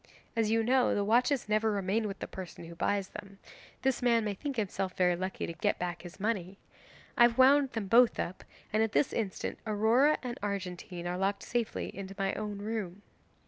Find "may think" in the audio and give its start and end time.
4.25-4.55